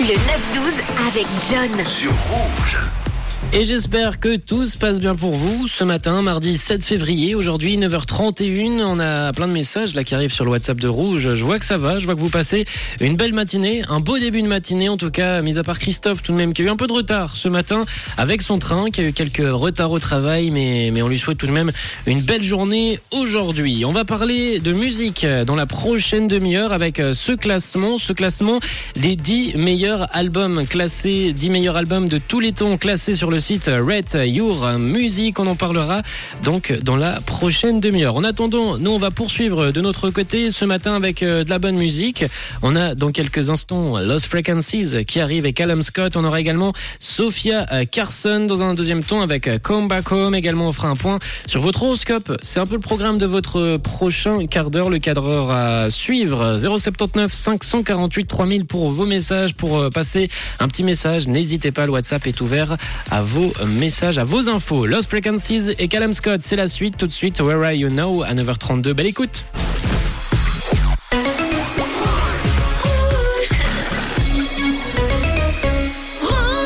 Le 0.00 0.06
9-12 0.06 0.16
avec 1.08 1.26
John. 1.50 1.84
Sur 1.84 2.10
Rouge. 2.30 2.78
Et 3.52 3.64
j'espère 3.64 4.20
que 4.20 4.36
tout 4.36 4.64
se 4.64 4.78
passe 4.78 5.00
bien 5.00 5.16
pour 5.16 5.32
vous. 5.32 5.66
Ce 5.66 5.82
matin, 5.82 6.22
mardi 6.22 6.56
7 6.56 6.84
février, 6.84 7.34
aujourd'hui 7.34 7.76
9h31, 7.76 8.80
on 8.82 9.00
a 9.00 9.32
plein 9.32 9.48
de 9.48 9.52
messages 9.52 9.92
là 9.92 10.04
qui 10.04 10.14
arrivent 10.14 10.32
sur 10.32 10.44
le 10.44 10.52
WhatsApp 10.52 10.78
de 10.78 10.86
Rouge. 10.86 11.34
Je 11.34 11.44
vois 11.44 11.58
que 11.58 11.64
ça 11.64 11.76
va, 11.76 11.98
je 11.98 12.04
vois 12.04 12.14
que 12.14 12.20
vous 12.20 12.28
passez 12.28 12.64
une 13.00 13.16
belle 13.16 13.32
matinée, 13.32 13.82
un 13.88 13.98
beau 13.98 14.20
début 14.20 14.42
de 14.42 14.46
matinée 14.46 14.88
en 14.88 14.96
tout 14.96 15.10
cas, 15.10 15.40
mis 15.40 15.58
à 15.58 15.64
part 15.64 15.80
Christophe 15.80 16.22
tout 16.22 16.30
de 16.30 16.36
même 16.36 16.52
qui 16.52 16.62
a 16.62 16.66
eu 16.66 16.68
un 16.68 16.76
peu 16.76 16.86
de 16.86 16.92
retard 16.92 17.34
ce 17.34 17.48
matin 17.48 17.84
avec 18.16 18.40
son 18.40 18.60
train, 18.60 18.88
qui 18.90 19.00
a 19.00 19.04
eu 19.04 19.12
quelques 19.12 19.42
retards 19.44 19.90
au 19.90 19.98
travail, 19.98 20.52
mais, 20.52 20.90
mais 20.92 21.02
on 21.02 21.08
lui 21.08 21.18
souhaite 21.18 21.38
tout 21.38 21.48
de 21.48 21.52
même 21.52 21.72
une 22.06 22.20
belle 22.20 22.44
journée 22.44 23.00
aujourd'hui. 23.10 23.84
On 23.84 23.92
va 23.92 24.04
parler 24.04 24.60
de 24.60 24.72
musique 24.72 25.26
dans 25.44 25.56
la 25.56 25.66
prochaine 25.66 26.28
demi-heure 26.28 26.72
avec 26.72 27.00
euh, 27.00 27.14
ce 27.14 27.32
classement, 27.32 27.98
ce 27.98 28.12
classement 28.12 28.60
des 28.94 29.16
10 29.16 29.56
meilleurs 29.56 30.06
albums 30.16 30.64
classés, 30.68 31.32
10 31.32 31.50
meilleurs 31.50 31.76
albums 31.76 32.08
de 32.08 32.18
tous 32.18 32.38
les 32.38 32.52
temps 32.52 32.76
classés 32.76 33.14
sur 33.14 33.28
le 33.28 33.39
site 33.40 33.66
Red 33.66 34.10
Your 34.26 34.78
Music. 34.78 35.38
On 35.38 35.46
en 35.46 35.56
parlera 35.56 36.02
donc 36.44 36.72
dans 36.82 36.96
la 36.96 37.20
prochaine 37.20 37.80
demi-heure. 37.80 38.16
En 38.16 38.24
attendant, 38.24 38.76
nous 38.78 38.90
on 38.90 38.98
va 38.98 39.10
poursuivre 39.10 39.70
de 39.70 39.80
notre 39.80 40.10
côté 40.10 40.50
ce 40.50 40.64
matin 40.64 40.94
avec 40.94 41.22
euh, 41.22 41.44
de 41.44 41.50
la 41.50 41.58
bonne 41.58 41.76
musique. 41.76 42.24
On 42.62 42.76
a 42.76 42.94
dans 42.94 43.10
quelques 43.10 43.50
instants 43.50 43.98
Lost 43.98 44.26
Frequencies 44.26 45.04
qui 45.06 45.20
arrive 45.20 45.44
avec 45.44 45.56
Callum 45.56 45.82
Scott. 45.82 46.16
On 46.16 46.24
aura 46.24 46.40
également 46.40 46.72
Sophia 46.98 47.66
euh, 47.72 47.84
Carson 47.84 48.46
dans 48.46 48.62
un 48.62 48.74
deuxième 48.74 49.02
temps 49.02 49.22
avec 49.22 49.48
euh, 49.48 49.58
Come 49.58 49.88
Back 49.88 50.12
Home. 50.12 50.34
Également 50.34 50.68
on 50.68 50.72
fera 50.72 50.88
un 50.88 50.96
point 50.96 51.18
sur 51.46 51.60
votre 51.60 51.82
horoscope. 51.82 52.36
C'est 52.42 52.60
un 52.60 52.66
peu 52.66 52.74
le 52.74 52.80
programme 52.80 53.18
de 53.18 53.26
votre 53.26 53.78
prochain 53.78 54.46
quart 54.46 54.70
d'heure, 54.70 54.90
le 54.90 54.98
cadreur 54.98 55.50
à 55.50 55.90
suivre. 55.90 56.58
079 56.58 57.32
548 57.32 58.26
3000 58.26 58.66
pour 58.66 58.90
vos 58.90 59.06
messages, 59.06 59.54
pour 59.54 59.88
passer 59.90 60.28
un 60.58 60.68
petit 60.68 60.84
message. 60.84 61.26
N'hésitez 61.26 61.72
pas, 61.72 61.86
le 61.86 61.92
WhatsApp 61.92 62.26
est 62.26 62.40
ouvert 62.40 62.76
à 63.10 63.22
vos 63.30 63.52
messages, 63.64 64.18
à 64.18 64.24
vos 64.24 64.48
infos. 64.48 64.86
Lost 64.86 65.08
Frequencies 65.08 65.70
et 65.78 65.86
Callum 65.86 66.12
Scott, 66.12 66.40
c'est 66.42 66.56
la 66.56 66.66
suite. 66.66 66.96
Tout 66.96 67.06
de 67.06 67.12
suite, 67.12 67.40
Where 67.40 67.62
Are 67.64 67.72
You 67.72 67.88
Now 67.88 68.22
à 68.24 68.34
9h32. 68.34 68.92
Belle 68.92 69.06
écoute. 69.06 69.44